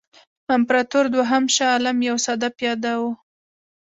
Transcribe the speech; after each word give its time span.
امپراطور 0.55 1.05
دوهم 1.15 1.43
شاه 1.55 1.71
عالم 1.73 1.97
یو 2.09 2.17
ساده 2.25 2.49
پیاده 2.57 2.91
وو. 2.99 3.11